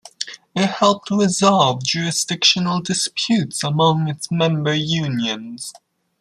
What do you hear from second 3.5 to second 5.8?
among its member unions.